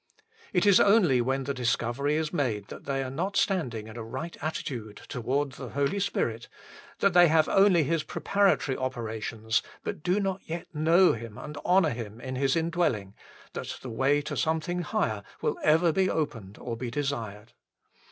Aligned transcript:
It 0.51 0.65
is 0.65 0.79
only 0.79 1.21
when 1.21 1.43
the 1.43 1.53
discovery 1.53 2.15
is 2.15 2.29
HOW 2.29 2.29
IT 2.29 2.29
IS 2.29 2.29
TO 2.29 2.33
BE 2.33 2.41
TAUGHT 2.41 2.53
15 2.53 2.53
made 2.53 2.67
that 2.85 2.91
they 2.91 3.03
are 3.03 3.11
not 3.15 3.37
standing 3.37 3.87
in 3.87 3.97
a 3.97 4.03
right 4.03 4.35
attitude 4.41 4.97
towards 5.07 5.57
the 5.57 5.69
Holy 5.69 5.99
Spirit, 5.99 6.47
that 7.01 7.13
they 7.13 7.27
have 7.27 7.47
only 7.47 7.83
His 7.83 8.01
preparatory 8.01 8.75
operations, 8.75 9.61
but 9.83 10.01
do 10.01 10.19
not 10.19 10.41
yet 10.43 10.65
know 10.73 11.13
and 11.13 11.55
honour 11.57 11.91
Him 11.91 12.19
in 12.19 12.35
His 12.35 12.55
indwelling, 12.55 13.13
that 13.53 13.77
the 13.83 13.91
way 13.91 14.23
to 14.23 14.35
something 14.35 14.81
higher 14.81 15.21
will 15.39 15.59
ever 15.61 15.91
be 15.91 16.09
open 16.09 16.55
or 16.59 16.71
even 16.73 16.77
be 16.79 16.89
desired. 16.89 17.53